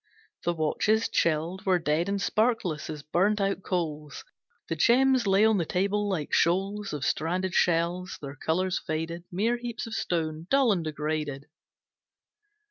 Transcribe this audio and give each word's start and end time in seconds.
The 0.45 0.55
watches, 0.55 1.07
chilled, 1.09 1.63
Were 1.63 1.77
dead 1.77 2.09
and 2.09 2.19
sparkless 2.19 2.89
as 2.89 3.03
burnt 3.03 3.39
out 3.39 3.61
coals. 3.61 4.25
The 4.67 4.75
gems 4.75 5.27
lay 5.27 5.45
on 5.45 5.59
the 5.59 5.63
table 5.65 6.09
like 6.09 6.33
shoals 6.33 6.91
Of 6.91 7.05
stranded 7.05 7.53
shells, 7.53 8.17
their 8.19 8.35
colours 8.35 8.79
faded, 8.79 9.25
Mere 9.31 9.57
heaps 9.57 9.85
of 9.85 9.93
stone, 9.93 10.47
dull 10.49 10.71
and 10.71 10.83
degraded. 10.83 11.45